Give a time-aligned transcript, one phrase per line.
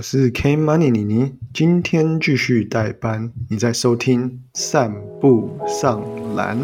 [0.00, 3.30] 我是 K Money 妮妮，今天继续代班。
[3.50, 6.02] 你在收听散步上
[6.34, 6.56] 篮。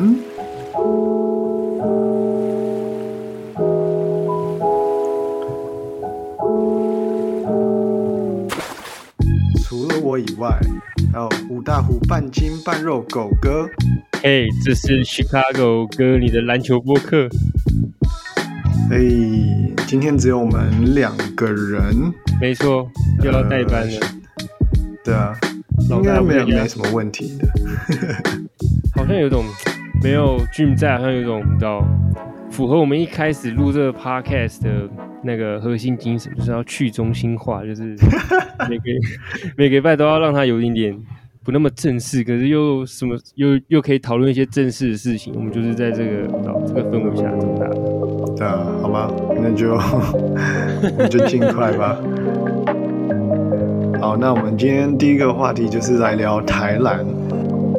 [9.62, 10.58] 除了我以外，
[11.12, 13.68] 还有五大湖半斤半肉狗哥。
[14.22, 17.28] 嘿，这是 Chicago 哥，你的篮球播客。
[18.90, 18.98] 哎，
[19.86, 22.14] 今天只有我们两个人。
[22.40, 22.90] 没错，
[23.26, 24.00] 又要代班了。
[25.02, 25.32] 对啊，
[25.90, 27.48] 应该没有没什么问题的。
[28.94, 29.44] 好像有种
[30.02, 31.84] 没有 Jim 在，好像有种你知道，
[32.50, 34.88] 符合我们一开始录这个 Podcast 的
[35.24, 37.96] 那个核心精神，就是要去中心化，就是
[38.70, 38.84] 每个
[39.56, 40.96] 每个拜都要让他有一点点
[41.44, 45.34] 不那么正式，可是又什么又又可以讨论一些正式的事情。
[45.36, 46.22] 我们就是在这个
[46.66, 47.74] 这个氛围下长大的。
[48.36, 49.10] 对啊， 好吧，
[49.42, 51.98] 那就我们就尽快吧。
[54.06, 57.04] 好，那我们今天第一个话题就是来聊台篮。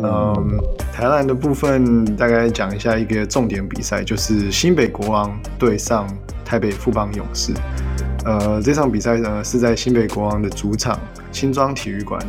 [0.03, 0.59] 嗯，
[0.91, 6.05] 台篮的部分大概讲一下一个重点比赛，就是新北国王对上
[6.43, 7.53] 台北富邦勇士。
[8.25, 10.99] 呃，这场比赛呢是在新北国王的主场
[11.31, 12.21] 新庄体育馆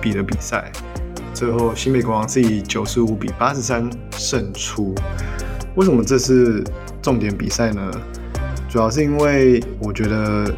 [0.00, 0.68] 比的比赛，
[1.32, 4.92] 最后新北国王是以九十五比八十三胜出。
[5.76, 6.64] 为什么这是？
[7.00, 7.80] 重点比赛呢，
[8.68, 10.50] 主要是因为我觉得，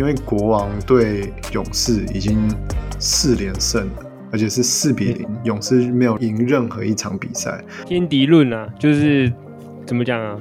[0.00, 2.48] 因为国王对勇士已经
[2.98, 3.92] 四连胜了，
[4.32, 7.62] 而且是四比零，勇士没有赢任何一场比赛。
[7.84, 9.30] 天敌论啊，就是
[9.84, 10.40] 怎么讲啊？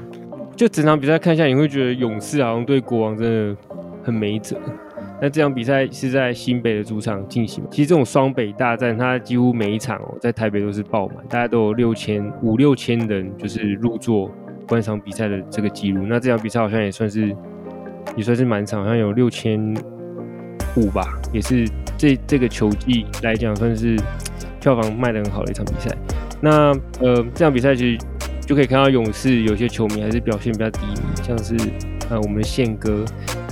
[0.55, 3.57] 就整场比赛看下，你会觉得勇士好像对国王真的
[4.01, 4.57] 很没辙。
[5.21, 14.31] 那这场比赛是在新北的主场进行，其实这种双北大战，它几乎每一场哦，在台北都是爆满，大家都有六千五六千人就是入座。
[14.69, 17.35] 观赏比赛的这个记录，那这场比赛好像也算是
[18.15, 19.73] 也算是蛮长，好像有六千
[20.75, 23.95] 五吧，也是这这个球季来讲算是
[24.59, 25.95] 票房卖的很好的一场比赛。
[26.41, 28.05] 那呃，这场比赛其实
[28.45, 31.55] 就可以看到勇士有些球迷还是表现比较低迷，像是
[32.09, 33.03] 呃我们的宪哥，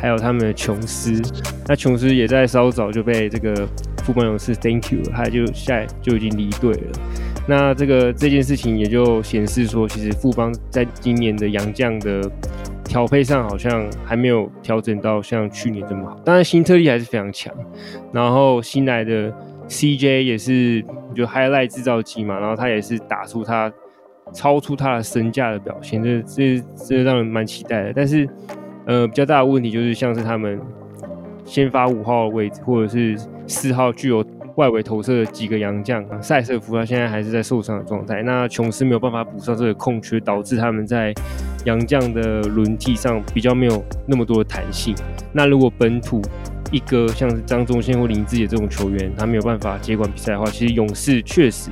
[0.01, 1.22] 还有他们的琼斯。
[1.68, 3.68] 那琼斯也在稍早就被这个
[4.03, 7.00] 富邦勇士 Thank you，他就下就已经离队了。
[7.45, 12.22] 那这个这件事情也就显示说，其实富邦在今年的洋将的
[12.88, 16.20] 调配上，好像还没有调整到像去年这么好。
[16.25, 17.53] 当然，新特利还是非常强。
[18.12, 19.31] 然后新来的
[19.68, 20.84] CJ 也是
[21.14, 23.72] 就 Highlight 制造机嘛，然后他也是打出他
[24.34, 27.94] 超出他的身价的表现，这这这让人蛮期待的。
[27.94, 28.28] 但是，
[28.86, 30.59] 呃，比较大的问题就是像是他们
[31.44, 34.25] 先发五号的位置，或者是四号具有。
[34.57, 38.23] 外围投射的几个洋将，塞瑟夫他现在还是在受伤的状态。
[38.23, 41.13] 那琼斯没有办法补上这个空缺，导致他们在
[41.66, 44.95] 洋将的轮替上比较没有那么多的弹性。
[45.31, 46.19] 那如果本土
[46.72, 51.69] 一哥像是张忠宪或林志杰这种球员，他没有办法接管比赛的话，其实勇士确实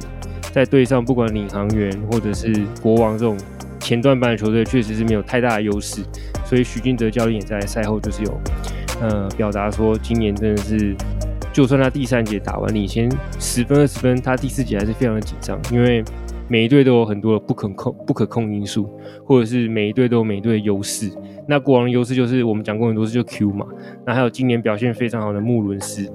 [0.53, 2.53] 在队上不管领航员或者是
[2.83, 3.35] 国王这种
[3.79, 6.03] 前段班的球队，确实是没有太大的优势。
[6.45, 8.39] 所以许俊哲教练也在赛后就是有
[9.01, 10.95] 呃表达说，今年真的是。
[11.55, 16.03] 就算他第三节打完领先十分二十分，他第四节还是非常的紧张，因为
[16.49, 18.89] 每一队都有很多的不可控不可控因素，
[19.23, 21.09] 或者是每一队都有每一队的优势。
[21.47, 23.65] 那国王的优势就是我们讲过很多次，就 Q 嘛。
[24.05, 26.11] 那还有今年表现非常好的穆伦斯，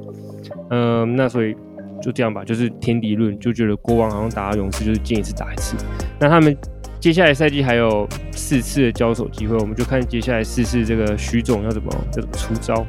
[0.68, 1.56] 嗯，那所以
[2.02, 5.74] 就这样吧，就是天敌论，就觉得国王好像打勇士就是见一次打一次。
[6.18, 6.54] 那他们
[7.00, 12.86] 接下来赛季还有四次的交手机会，我们就看接下来试试这个徐总要怎么要怎么出招，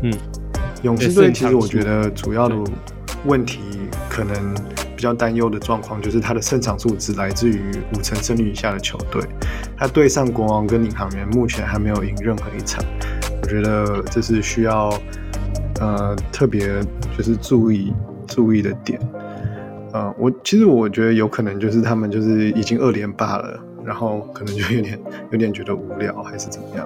[0.00, 0.10] 嗯。
[0.82, 2.56] 勇士队其实我觉得主要的
[3.24, 3.60] 问题，
[4.10, 4.54] 可能
[4.96, 7.60] 比较担忧的状况，就是他的胜场数只来自于
[7.94, 9.22] 五成胜率以下的球队。
[9.76, 12.84] 他对上国王跟领航员，目前还没有赢任何一场。
[13.40, 14.92] 我觉得这是需要
[15.80, 16.80] 呃特别
[17.16, 17.92] 就是注意
[18.26, 19.00] 注意的点。
[19.92, 24.98] 呃，我其实我觉得有可能就是他们就是已经二连霸了，然后可能就有点
[25.30, 26.84] 有点觉得无聊还是怎么样。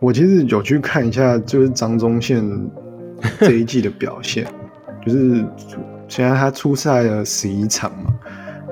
[0.00, 2.44] 我其实有去看一下，就是张忠宪。
[3.40, 4.46] 这一季的表现，
[5.04, 5.44] 就是
[6.08, 8.14] 虽然他出赛了十一场嘛，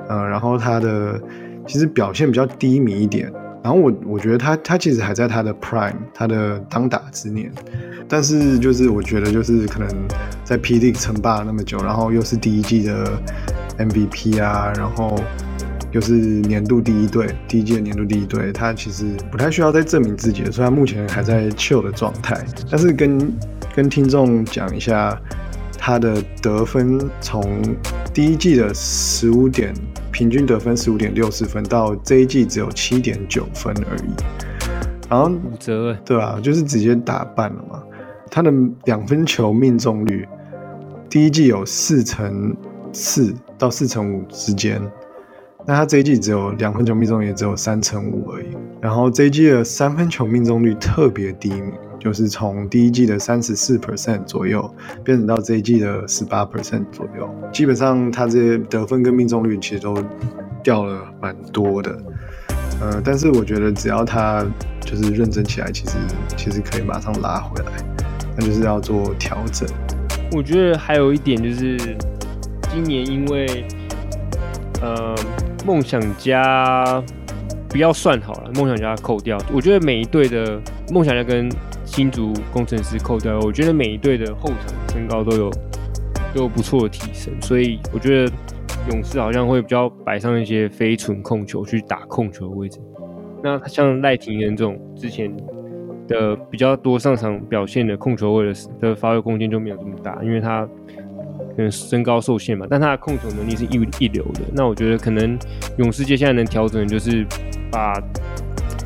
[0.09, 1.21] 呃，然后他的
[1.67, 3.33] 其实表现比较低迷一点，
[3.63, 7.51] 然后我我觉得他他其实还在他的 prime，他的当打之年，
[8.09, 9.89] 但是就是我觉得就是可能
[10.45, 13.11] 在 P D 称霸了那么久，然后又是第一季的
[13.79, 15.19] M V P 啊，然后
[15.91, 23.33] 又是年度第一队，第一季的年度第一队，他其实不太需要再证明自己，所以他目前还在 chill 的状态，但是跟
[23.75, 25.21] 跟听众讲一下，
[25.77, 27.61] 他的得分从
[28.13, 29.75] 第一季的十五点
[30.13, 34.11] 平均得分十五点六四分，到这一季只有七点九分而已。
[35.11, 37.83] 然后五折，对啊，就是直接打半了嘛。
[38.31, 38.53] 他的
[38.85, 40.27] 两分球命中率，
[41.11, 42.57] 第一季有四成
[42.93, 44.81] 四到四成五之间，
[45.67, 48.47] 那他这一季只有两分球命中率只有三成五而已。
[48.81, 51.51] 然后这一季的三分球命中率特别低，
[51.99, 54.69] 就是从第一季的三十四 percent 左右，
[55.03, 57.35] 变成到这一季的十八 percent 左右。
[57.51, 59.97] 基本上他这些得分跟命中率其实都
[60.63, 61.99] 掉了蛮多的。
[62.81, 64.45] 呃，但是我觉得只要他
[64.81, 65.93] 就是认真起来，其实
[66.37, 67.73] 其实可以马上拉回来，
[68.37, 69.67] 那就是要做调整。
[70.33, 71.79] 我觉得还有一点就是，
[72.71, 73.67] 今年因为
[74.85, 75.15] 呃
[75.67, 77.03] 梦想家
[77.71, 80.61] 不要算好了，梦想家扣掉，我觉得每一队的
[80.93, 81.49] 梦想家跟
[81.85, 84.59] 新竹工程师扣掉，我觉得每一队的后场
[84.93, 85.51] 身高都有
[86.35, 88.33] 都有不错的提升，所以我觉得。
[88.93, 92.79] 勇士好像会比较摆上一些非纯控球去打控球的位置，
[93.43, 95.35] 那像赖廷人这种之前
[96.07, 100.69] 的比较多上场表现的控球位的的发挥空间就没有这么大，因为他
[101.57, 104.41] 可能身高受限嘛，但他的控球能力是一一流的。
[104.53, 105.39] 那我觉得可能
[105.79, 107.27] 勇士接下来能调整的就是
[107.71, 107.95] 把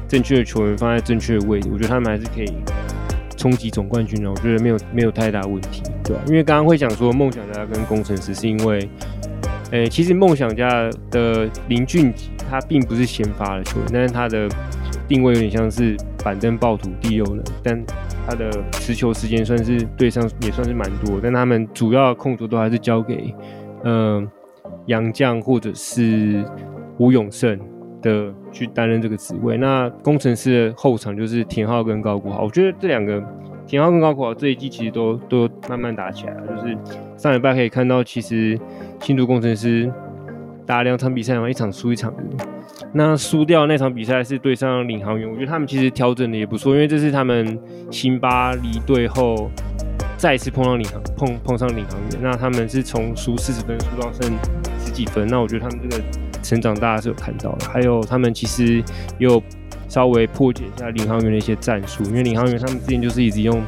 [0.08, 2.52] 正确的球员放在正确的位置，我觉得他们还是可以
[3.36, 6.22] 冲击总冠军的，我觉得没有没有太大问题，对吧？
[6.26, 8.88] 因为刚刚会讲说梦想家跟工程师是因为。
[9.70, 14.48] 诶，其实梦想家的林俊杰他并不是先发的球员，但是他的
[15.06, 15.94] 定位有点像是
[16.24, 17.84] 板凳暴徒第六人，但
[18.28, 23.34] 他的持球时间算是对上也算是蛮多，但他们主要控球都还是交给
[23.84, 24.28] 嗯
[24.86, 26.44] 杨将或者是
[26.98, 27.58] 吴永胜
[28.02, 29.56] 的去担任这个职位。
[29.56, 33.22] 那工程师的后场就是田浩跟高国豪，我觉得这两个
[33.66, 36.76] 田浩跟高国豪这一季其实都都慢慢打起来了，就是
[37.16, 38.58] 上礼拜可以看到其实。
[39.00, 39.88] 新竹工程师
[40.66, 42.12] 打两场比赛嘛，一场输一场
[42.92, 47.58] 那输掉那场比赛是对上领航员，我觉得他们其实调整的也不错，因为这是他们
[47.90, 49.50] 辛巴离队后
[50.16, 52.20] 再次碰到领航碰碰上领航员。
[52.22, 54.32] 那他们是从输四十分输到剩
[54.78, 56.02] 十几分，那我觉得他们这个
[56.42, 57.66] 成长大家是有看到的。
[57.68, 58.82] 还有他们其实
[59.18, 59.42] 有
[59.88, 63.60] 稍微破解一下领航员的一些战术，因为领航员他们之前就是一直用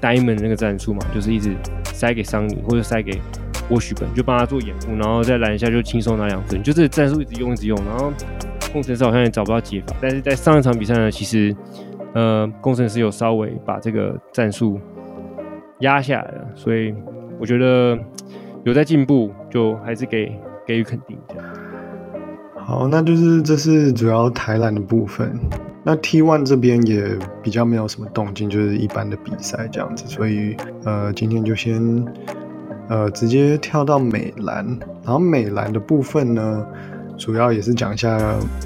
[0.00, 3.20] diamond 那个战术嘛，就是一直塞给桑尼或者塞给。
[3.70, 7.76] 沃许本就帮他做掩护，然后再拦一下就轻松拿两分，就这战术一直用一直用。
[7.84, 8.10] 然后
[8.72, 11.54] 工程师好像也找不到解法，但是在上一场比赛呢，其实
[12.14, 14.80] 呃工程师有稍微把这个战术
[15.80, 16.94] 压下来了，所以
[17.38, 17.98] 我觉得
[18.64, 20.32] 有在进步，就还是给
[20.66, 21.18] 给予肯定。
[22.56, 25.30] 好，那就是这是主要台篮的部分。
[25.84, 32.02] 那 T One 这边也比较没有什么动静，就是一般的比赛这样子，所以呃今天就先。
[32.88, 34.64] 呃，直接跳到美兰，
[35.04, 36.66] 然后美兰的部分呢，
[37.18, 38.18] 主要也是讲一下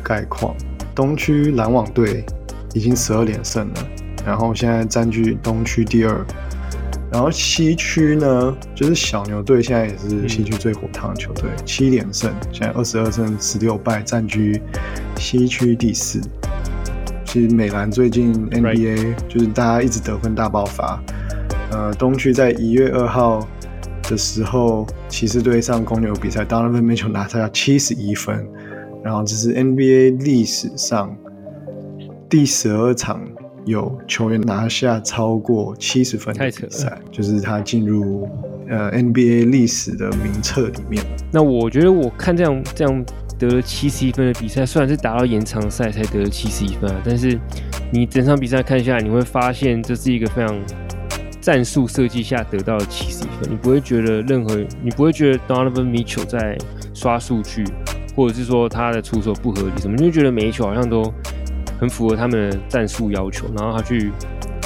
[0.03, 0.55] 概况。
[0.95, 2.25] 东区篮网队
[2.73, 3.75] 已经十二连胜了，
[4.25, 6.25] 然后现在占据东区第二。
[7.11, 14.63] 然后西区呢，就是小牛队现在也是西区最火烫的球队，七连胜，现在二十二胜十六败，占据
[15.17, 16.21] 西区第四。
[17.25, 21.03] 其实美兰最近 NBA 就是大家一直得分大爆发。
[21.71, 23.45] 呃，东区在一月二号。
[24.03, 28.47] 的时候，骑士队上公牛比赛，当然分没球拿下七十一分，
[29.03, 31.17] 然后这是 NBA 历史上
[32.29, 33.21] 第十二场
[33.65, 38.29] 有球员拿下超过七十分的比赛，就是他进入
[38.69, 41.03] 呃 NBA 历史的名册里面。
[41.33, 43.05] 那我觉得我看这样这样
[43.39, 47.39] 得了七十一分的比赛，虽然是打到延长赛才得了七十一分啊，但是
[47.93, 50.61] 你整场比赛看下来，你会发现这是一个非常。
[51.43, 56.57] 战术设计下得到了七十一分，你不会觉得任何，你不会觉得 Donovan Mitchell 在
[56.95, 57.65] 刷数据，
[58.15, 61.03] 或者是说他的出手不合理什么，你就觉得每一球好像都
[61.81, 64.13] 很符合他们的战术要求，然后他去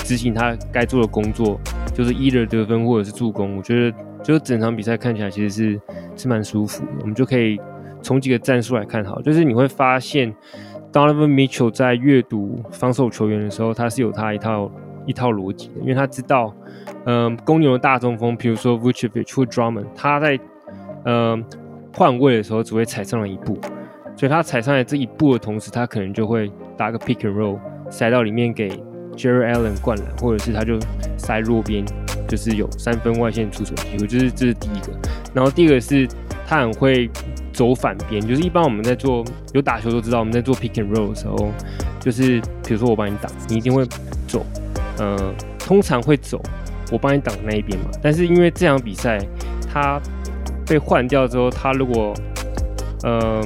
[0.04, 1.59] 执行他该做的工作，
[1.95, 3.56] 就是一的得分或者是助攻。
[3.56, 5.80] 我觉得就是整场比赛看起来其实是
[6.14, 6.92] 是蛮舒服的。
[7.00, 7.59] 我们就可以
[8.02, 10.30] 从几个战术来看，好，就是你会发现
[10.92, 14.71] Donovan Mitchell 在阅读防守球员的时候，他是有他一套。
[15.06, 16.54] 一套逻辑的，因为他知道，
[17.04, 20.38] 嗯，公牛的大中锋，比如说 Vucevic 或 Drummond，他在
[21.04, 21.42] 嗯
[21.94, 23.58] 换位的时候只会踩上了一步，
[24.16, 27.58] 所以他踩上来这一步的同时，他可能就会打个 pick and roll
[27.88, 28.68] 塞到里面给
[29.16, 30.78] Jerry Allen 灌篮，或者是他就
[31.16, 31.84] 塞弱边，
[32.28, 34.92] 就是有三分外线出手机会，就是这是第一个。
[35.32, 36.06] 然后第二个是
[36.46, 37.08] 他很会
[37.52, 41.48] 走反边，就是一般我们在做有打球都知道，我们在做 pick and roll 的时候，
[42.00, 43.86] 就是比如说我帮你挡，你一定会
[44.26, 44.44] 走。
[44.99, 46.41] 呃，通常会走，
[46.91, 47.87] 我帮你挡那一边嘛。
[48.03, 49.19] 但是因为这场比赛
[49.73, 50.00] 他
[50.67, 52.15] 被换掉之后，他如果
[53.03, 53.41] 呃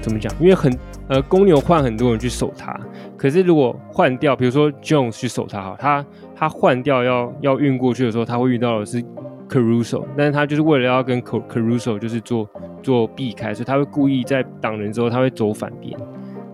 [0.00, 0.32] 怎么讲？
[0.40, 0.72] 因为很
[1.08, 2.78] 呃公牛换很多人去守他，
[3.16, 9.02] 可是如果换掉，比如说 Jones 去守他哈，他他换掉要要运过去的时候，他会遇到的是
[9.48, 12.48] Caruso，但是他就是为了要跟 Caruso 就是做
[12.82, 15.98] 做避开，所以他会故意在挡人之后，他会走反边，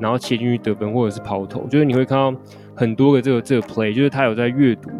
[0.00, 2.34] 然后切进去得分或者是抛投，就是你会看到
[2.74, 4.90] 很多个这个这个 play，就是他有在阅读，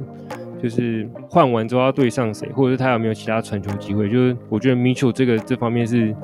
[0.63, 6.15] 就是换完之后要对上谁，或者是他有没有其他传球机会，就是我觉得 Mitchell 这个这方面是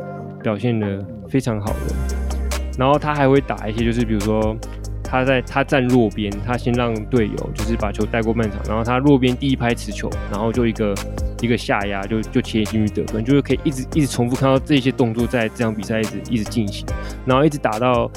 [0.42, 1.94] 表现的非常好的，
[2.78, 4.56] 然后他还会打一些，就是比如说。
[5.12, 10.94] 他在他站弱边，他先让队友就是把球带过半场，然后他弱边第一拍持球，然后就一个
[11.42, 16.86] 一个下压，就就切进去得分，就是可以一直一直重复看到这些动作在这场比赛一直一直进行，
[17.26, 18.08] 然后一直打到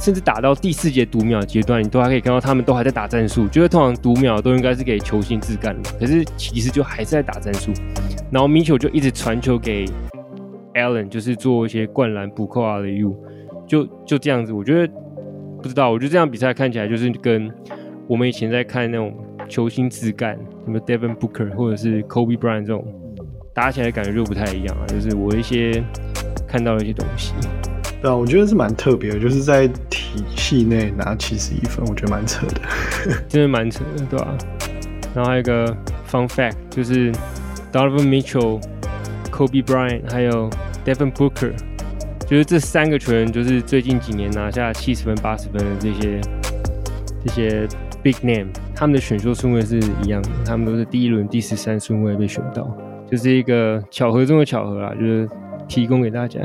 [0.00, 7.72] 甚至打到第四节读秒阶段，你都还可以看到他们都还在打战术，就是通常读秒都应该是给球星自干的，可是其实就还是在打战术，
[8.30, 9.84] 然后米球就一直传球给
[10.74, 13.16] Allen，就是做一些灌篮补扣啊的 U，
[13.66, 14.92] 就就这样子，我觉得。
[15.62, 17.50] 不知道，我觉得这样比赛看起来就是跟
[18.06, 19.12] 我们以前在看那种
[19.48, 22.86] 球星自干，什么 Devin Booker 或者是 Kobe Bryant 这种
[23.52, 24.86] 打起来感觉就不太一样啊。
[24.86, 25.82] 就是我一些
[26.46, 27.32] 看到的一些东西。
[28.06, 32.60] 啊，我觉得是蛮特别的，就是在体系内拿七十一分，我觉得蛮扯的，
[33.28, 34.28] 真的蛮扯的，对吧？
[35.14, 35.66] 然后还有一个
[36.10, 37.12] Fun Fact，就是
[37.72, 38.60] Donovan Mitchell、
[39.30, 40.50] Kobe Bryant 还有
[40.84, 41.52] Devin Booker。
[42.28, 46.20] 就是这三个球员，就是最近几年拿下七十分、八十分的这些
[47.24, 47.68] 这些
[48.02, 52.68] big name，他们的选秀顺位是一样的，他们都是第一轮第十三顺位被选到，
[53.08, 55.28] 就是一个巧合中的巧合啦，就是
[55.68, 56.40] 提供给大家。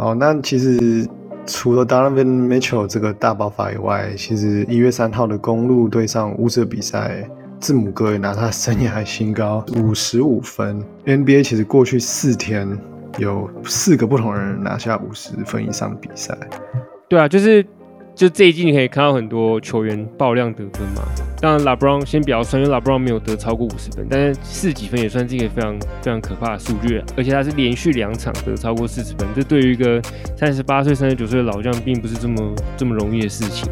[0.00, 1.06] 哦，那其实
[1.46, 7.28] 除了 Donovan Mitchell 这个大爆发以外，其实一月三号的公路对上乌瑟比赛，
[7.60, 10.82] 字母哥也拿他生涯新高五十五分。
[11.04, 12.78] NBA 其实过去四天。
[13.18, 16.32] 有四个不同人拿下五十分以上的比赛，
[17.08, 17.66] 对啊，就是
[18.20, 21.00] 就这一季你可以看到很多球员爆量得分嘛。
[21.40, 30.02] 当然，拉布朗先比较算，因为拉布朗没有得超过五十分，但是四几分也算是一个非常非常可怕的数据，而且他是连续两场得超过四十分，这对于一个
[30.36, 33.66] 三十八岁、三十九岁的老将，并不是这么这么容易的事情。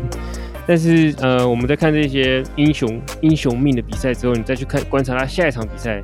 [0.66, 6.00] 但是呃，我们在看这些英雄英雄命的比赛之后，你再去看观察他下一场比赛。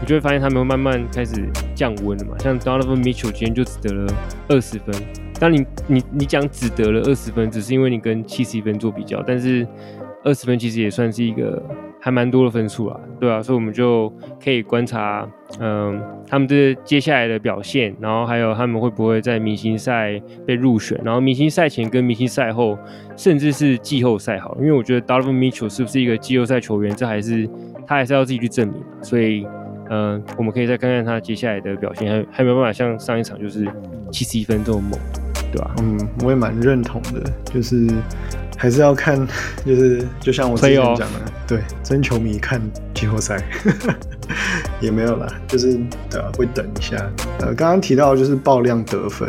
[0.00, 1.44] 你就会发现他们慢慢开始
[1.78, 4.12] 降温了嘛，像 Donovan Mitchell 今天就只得了
[4.48, 4.92] 二十分。
[5.38, 9.64] 当你你你讲只得了二十分，只是因为你跟七十一分做比较，但是
[10.24, 11.62] 二十分其实也算是一个
[12.00, 15.24] 还蛮多的分数啊，对啊，所以我们就可以观察，
[15.60, 22.76] 嗯，他们这接下来的表现，然后还有他们会不会在明星赛被入选，然后明星赛前跟明星赛后，
[23.16, 27.48] 甚至是季后赛好，因为我觉得 Donovan Mitchell 是不是一个季后赛球员，这还是
[27.86, 29.46] 他还是要自己去证明，所以。
[29.90, 33.66] 嗯，我们可以再看看他接下来的表现，还还没有办法像上一场就是
[34.12, 34.98] 七十一分这么猛，
[35.50, 35.74] 对吧？
[35.78, 37.88] 嗯，我也蛮认同的，就是
[38.56, 39.26] 还是要看，
[39.64, 42.60] 就是就像我之前讲的，对，真球迷看
[42.92, 43.42] 季后赛
[44.80, 45.78] 也没有啦，就是
[46.12, 46.96] 呃会等一下。
[47.40, 49.26] 呃，刚刚提到就是爆量得分，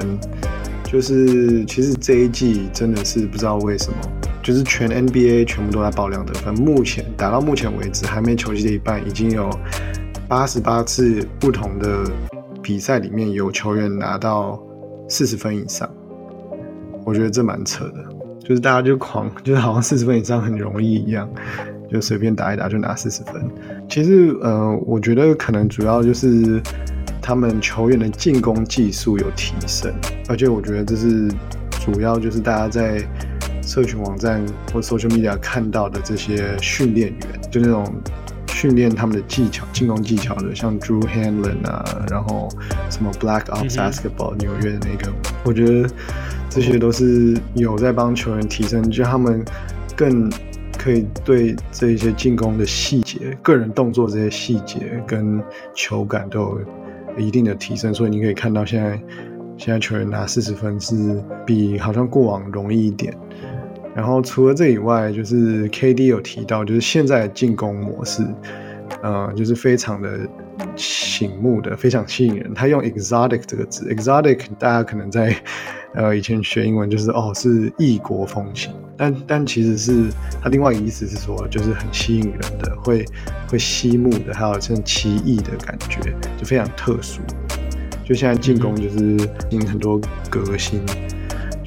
[0.84, 3.98] 就是其实这一季真的是不知道为什么，
[4.44, 9.50] 就是全 NBA 全部都在爆量得分，目前打到目前为止还没球季的一半，已经有。
[10.30, 12.04] 八十八次不同的
[12.62, 14.62] 比赛里面有球员拿到
[15.08, 15.90] 四十分以上，
[17.04, 17.96] 我觉得这蛮扯的。
[18.40, 21.28] 就是大家就狂， 就是好像四十分以上很容易一样，
[21.92, 23.44] 就随便打一打就拿四十分。
[23.90, 26.62] 其实，呃，我觉得可能主要就是
[27.20, 29.92] 他们球员的进攻技术有提升，
[30.28, 31.28] 而且我觉得这是
[31.84, 33.04] 主要就是大家在
[33.64, 37.84] 社群网站或 social media 看到的这些训练员，就那种。
[38.60, 42.50] 训练他们的技巧，进攻技巧的，像 Drew Hanlon 啊，然后
[42.90, 45.14] 什么 Black Ops Basketball 纽约的那个，
[45.46, 45.90] 我觉得
[46.50, 49.46] 这些都是有在帮球员提升，就他们
[49.96, 50.30] 更
[50.78, 55.42] 可以对这一些进攻的细节、个人动作这些细节跟
[55.74, 56.60] 球感都有
[57.18, 59.02] 一定的提升，所以你可以看到现在
[59.56, 63.18] 现在球员拿四十分是比好像过往容易一点。
[64.00, 68.26] 然后除了这以外，就是 KD 有提到，就是现在进攻模式，
[69.04, 70.18] 呃，就是非常的
[70.78, 72.54] 醒目的，非常吸引人。
[72.54, 75.36] 他用 exotic 这个字，exotic 大家可能在
[75.96, 80.06] 呃以前学英文就是哦是异国风情，但但其实是
[80.42, 83.06] 他另外一个意思是说，就是很吸引人的，会
[83.50, 86.00] 会吸目的，还有像奇异的感觉，
[86.38, 87.20] 就非常特殊。
[88.06, 90.80] 就现在进攻就是引很多革新。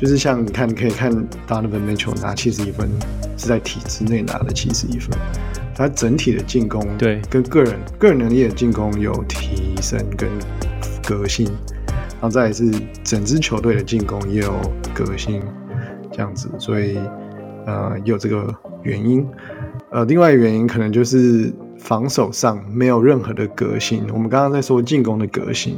[0.02, 1.12] 就是像你看，你可以看
[1.46, 2.90] Donovan Mitchell 拿七十一分，
[3.38, 5.16] 是在体制内拿的七十一分。
[5.76, 10.28] 他整体的进攻，对，跟个人个人能力的进攻有提升跟
[11.06, 11.46] 革新，
[11.86, 12.68] 然后再是
[13.04, 14.52] 整支球队的进攻也有
[14.92, 15.40] 革新，
[16.10, 16.98] 这样子，所以
[17.64, 19.24] 呃有这个原因。
[19.92, 24.04] 呃，另外一个原因可能就是防守上没有任何的革新。
[24.12, 25.76] 我们刚刚在说进攻的革新，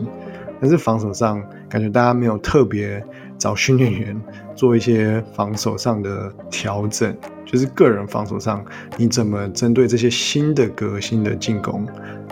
[0.63, 3.05] 但是防守上感觉大家没有特别
[3.45, 4.19] 找训练员
[4.57, 8.65] 做一些防守上的调整，就是个人防守上
[8.97, 11.87] 你怎么针对这些新的革新的进攻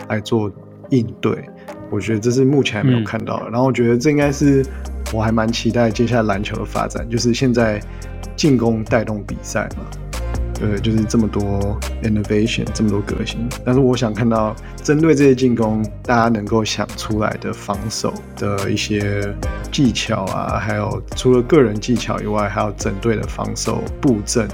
[0.09, 0.51] 来做
[0.89, 1.47] 应对？
[1.91, 3.49] 我觉得这是目前还没有看到的。
[3.51, 4.65] 然后我觉得这应该是
[5.13, 7.79] 我还蛮期待接下来篮球的发展，就是现在
[8.35, 9.85] 进攻带动比赛嘛。
[10.59, 13.49] 对，就是这么多 innovation，这么多革新。
[13.65, 19.33] 但是我想看到针对这些进攻，大家能够想出来的防守的一些
[19.71, 24.47] 技巧啊，还有除了个人技巧以外，还有整队的防守布阵，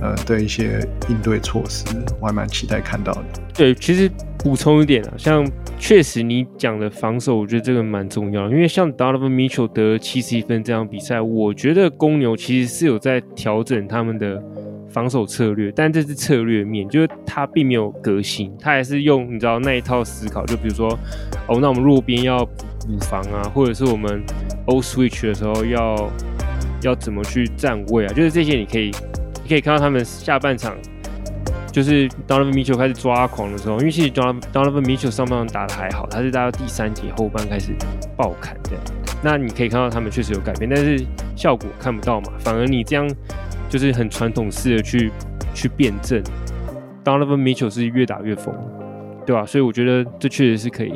[0.00, 1.84] 呃的一些应对措施，
[2.20, 3.24] 我还蛮期待看到的。
[3.54, 5.46] 对，其实补充一点啊，像
[5.78, 14.42] 确实你讲的防守，我觉得这个蛮重要，因为像 Donovan Mitchell 得七十一分这场比赛，我觉得公牛其实是有在调整他们的。
[14.88, 20.88] 防守策略，但这是策略面，就是他并没有革新，他还是用你知道那一套思考，就比如说，
[21.48, 24.22] 哦，那我们弱边要补防啊，或者是我们
[24.66, 26.10] O switch 的时候要
[26.82, 28.90] 要怎么去站位啊，就是这些你可以
[29.42, 30.76] 你可以看到他们下半场，
[31.70, 37.72] 就是 Donovan Mitchell 开始抓狂的时候，因为其实 Donovan Mitchell 上半场打的还好，他是到第三节后半开始
[38.16, 38.70] 爆砍的，
[39.22, 43.06] 那你可以看到他们确实有改变，但是效果看不到嘛，反而你这样。
[43.68, 45.10] 就是很传统式的去
[45.54, 46.22] 去辩证
[47.04, 48.54] ，Donovan Mitchell 是越打越疯，
[49.26, 49.44] 对吧？
[49.44, 50.94] 所以我觉得这确实是可以，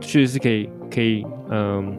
[0.00, 1.96] 确实是可以可以嗯，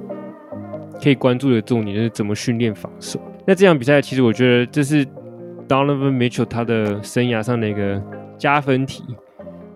[1.02, 3.20] 可以关注的重点就是怎么训练防守。
[3.46, 5.06] 那这场比赛其实我觉得这是
[5.68, 8.02] Donovan Mitchell 他的生涯上的一个
[8.38, 9.04] 加分题，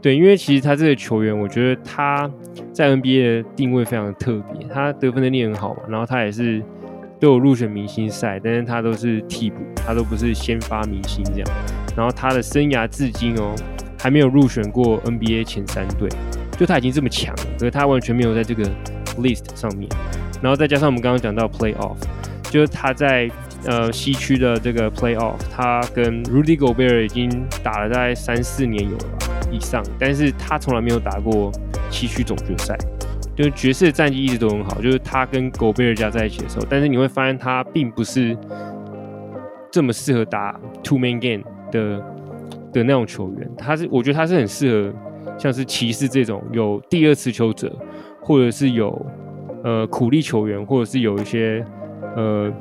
[0.02, 2.30] 对，因为其实他这个球员，我觉得他
[2.74, 6.62] 在 NBA 的定位非常的特别，他得分能力很好嘛，然后他也是。
[7.22, 11.48] 都有入选明星赛，但是他都是替补，他都不是先发明星这样。
[11.96, 13.54] 然后他的生涯至今哦，
[14.00, 16.10] 还没有入选过 NBA 前三队，
[16.58, 18.64] 就他已经这么强了，可是他完全没有在这个
[19.20, 19.88] list 上面。
[20.42, 21.96] 然后再加上我们刚刚讲到 playoff，
[22.50, 23.30] 就是他在
[23.66, 27.30] 呃西区的这个 playoff，他跟 Rudy Gobert 已经
[27.62, 31.52] 打了大概三四年有了吧以上，但是他从来没有打过
[31.92, 32.76] 西区总决赛。
[33.42, 38.38] 就爵士的战绩一直都很好，就是他跟狗贝尔加在一起的时候，但是你会发现他并不是
[39.72, 42.04] 这么适合打 two man game 的
[42.72, 43.50] 的那种球员。
[43.58, 44.94] 他是我觉得他是很适合
[45.38, 47.74] 像是骑士这种有第二持球者，
[48.22, 49.06] 或者是有
[49.64, 51.66] 呃苦力球员，或者是有一些
[52.16, 52.52] 呃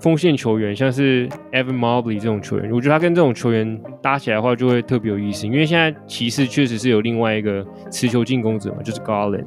[0.00, 2.70] 锋线球员，像是 Evan Mobley 这种球员。
[2.70, 5.46] 我觉得他跟这种球员搭起来的话，就会特别有意思。
[5.46, 9.44] 因为现在骑士确实是有另外一个持球进攻者嘛，就是 Garland。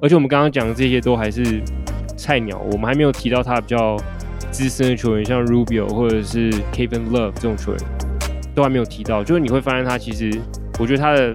[0.00, 1.62] 而且我们刚刚讲的这些都还是
[2.16, 3.96] 菜鸟，我们还没有提到他比较
[4.50, 7.80] 资深的球员，像 Rubio 或者是 Kevin Love 这种球员，
[8.54, 9.24] 都还没有提到。
[9.24, 10.30] 就是你会发现他其实，
[10.78, 11.34] 我觉得他的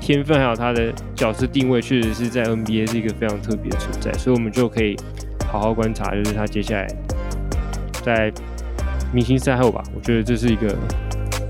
[0.00, 4.12] 天分还有他的角色定位，确实是在 NBA 是一个非常特别的存在。
[4.14, 4.96] 所以我们就可以
[5.46, 6.88] 好好观察，就是他接下来
[8.02, 8.32] 在
[9.12, 10.76] 明星赛后吧，我觉得这是一个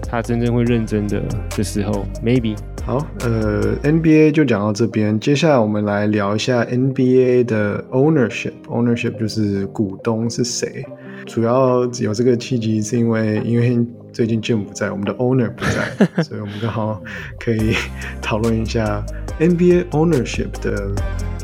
[0.07, 1.23] 他真正会认真的
[1.57, 2.55] 的时候，maybe。
[2.87, 8.53] 好，呃，NBA 就讲到这边，接下来我们来聊一下 NBA 的 ownership。
[8.69, 10.87] ownership 就是股东是谁。
[11.27, 17.03] 主要有这个契机是因为，因为最近 Jim 不在，我们的 owner 不在， 所以我们刚好
[17.41, 17.75] 可以
[18.23, 19.05] 讨论一下
[19.41, 20.93] NBA ownership 的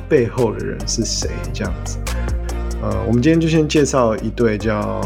[0.08, 1.98] 背后的人是谁，这样子。
[2.80, 5.00] 呃，我们今天就先介绍一对叫。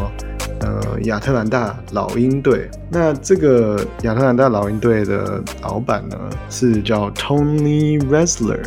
[0.61, 2.69] 呃，亚特兰大老鹰队。
[2.89, 6.17] 那这个亚特兰大老鹰队的老板呢，
[6.49, 8.63] 是叫 Tony Resler，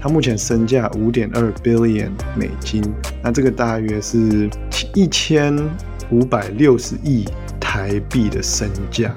[0.00, 2.82] 他目前身价五点二 billion 美金，
[3.22, 4.48] 那这个大约是
[4.94, 5.56] 一千
[6.10, 7.24] 五百六十亿
[7.60, 9.14] 台币的身价。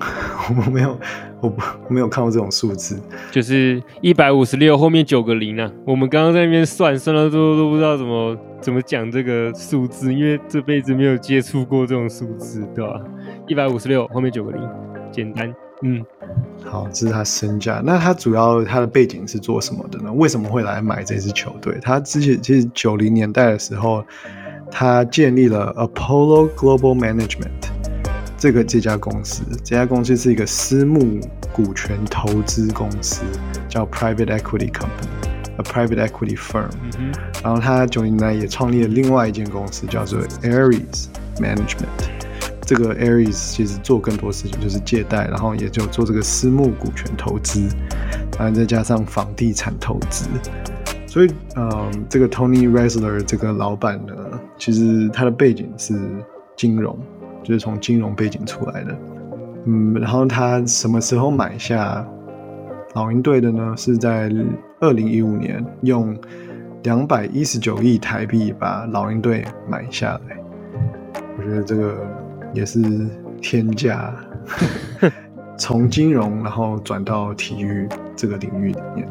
[0.48, 0.98] 我没有，
[1.40, 1.54] 我
[1.88, 5.70] 我没有看过这种数字，就是一百五十六后面九个零啊。
[5.86, 12.98] 我们刚刚在那边算，算到最后都不知道怎么怎么讲这个数字，因为这辈子没有接触过这种数字，对吧？
[13.46, 14.68] 一百五十六后面九个零，
[15.12, 15.54] 简单。
[15.82, 16.02] 嗯，
[16.64, 17.82] 好，这是他身价。
[17.84, 20.10] 那他主要他的背景是做什么的呢？
[20.14, 21.78] 为什么会来买这支球队？
[21.82, 24.02] 他之前其实九零年代的时候，
[24.70, 27.68] 他建立了 Apollo Global Management。
[28.38, 31.20] 这个这家公司，这家公司是一个私募
[31.52, 33.24] 股权投资公司，
[33.68, 35.23] 叫 Private Equity Company
[35.56, 36.68] Company，a private equity firm。
[37.42, 41.86] 然后他九零年代也创立了另外一间公司，叫做 Ares Management。
[42.62, 47.68] 这个 Ares 其实做更多事情，就是借贷，然后也就做这个私募股权投资，
[48.38, 50.26] 然后再加上房地产投资。
[51.06, 54.14] 所以，嗯，这个 Tony Resler 这个老板呢，
[54.58, 55.94] 其实他的背景是
[56.56, 56.98] 金融。
[57.42, 58.98] 就是从金融背景出来的，
[59.66, 62.02] 嗯，然后他什么时候买下
[62.94, 63.74] 老鹰队的呢？
[63.76, 64.32] 是在
[64.84, 66.14] 二零一五年，用
[66.82, 70.36] 两百一十九亿台币把老鹰队买下来。
[71.38, 72.06] 我觉得这个
[72.52, 72.82] 也是
[73.40, 74.14] 天价，
[75.56, 79.08] 从金融然后转到体育这个领域里面，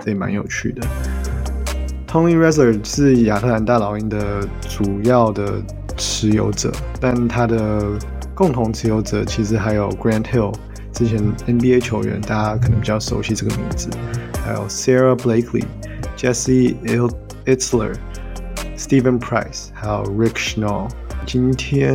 [0.00, 0.82] 这也蛮有趣的。
[2.08, 5.62] Tony Razer 是亚特兰大老鹰的主要的
[5.96, 7.96] 持有者，但他的
[8.34, 10.52] 共同持有者其实还有 Grant Hill，
[10.92, 13.88] 之前 NBA 球员，大家可能比较熟悉这个名字，
[14.44, 15.64] 还有 Sarah Blakely、
[16.16, 16.74] Jesse
[17.46, 17.94] Itzler、
[18.76, 20.88] Stephen Price，还有 Rick Schnall。
[21.24, 21.94] 今天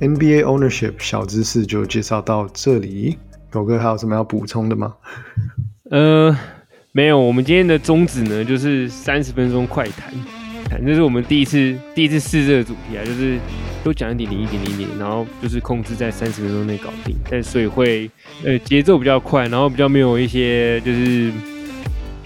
[0.00, 3.16] NBA ownership 小知识就介绍到这里，
[3.48, 4.94] 狗哥还有什么要补充的吗？
[5.90, 6.36] 呃。
[6.90, 10.12] 没有，我们今天的宗旨呢，就是三十分钟快谈，
[10.84, 13.38] 这是我们第一次第一次试这个主题啊，就是
[13.84, 18.10] 多讲一点点一点点，然后就是控制在三十分钟内搞定，但所以会
[18.42, 21.30] 呃节奏比较快，然后比较没有一些就是。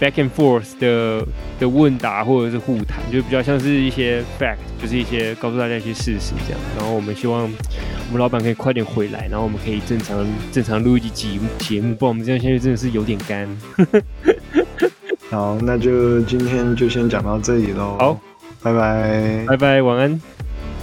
[0.02, 1.24] Back and forth 的
[1.60, 6.60] 的问答或者是互谈，就比较像是一些 fact，就是一些告诉大家一些事实这样。
[6.76, 13.48] 然后我们希望我们老板可以快点回来，然后我们可以正常正常录一集节目节目，不然我们这样下去真的是有点干。
[15.30, 17.96] 好，那就今天就先讲到这里喽。
[18.00, 18.20] 好，
[18.60, 20.20] 拜拜，拜拜，晚安，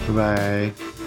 [0.07, 0.98] 拜拜。